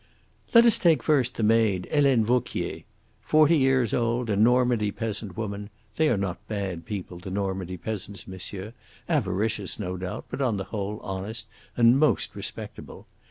"Let 0.55 0.65
us 0.65 0.79
take 0.79 1.03
first 1.03 1.35
the 1.35 1.43
maid, 1.43 1.87
Helene 1.91 2.25
Vauquier. 2.25 2.85
Forty 3.21 3.55
years 3.55 3.93
old, 3.93 4.31
a 4.31 4.35
Normandy 4.35 4.89
peasant 4.89 5.37
woman 5.37 5.69
they 5.97 6.09
are 6.09 6.17
not 6.17 6.39
bad 6.47 6.87
people, 6.87 7.19
the 7.19 7.29
Normandy 7.29 7.77
peasants, 7.77 8.27
monsieur 8.27 8.73
avaricious, 9.07 9.77
no 9.77 9.97
doubt, 9.97 10.25
but 10.27 10.41
on 10.41 10.57
the 10.57 10.63
whole 10.73 10.99
honest 11.03 11.45
and 11.77 11.99
most 11.99 12.35
respectable. 12.35 13.05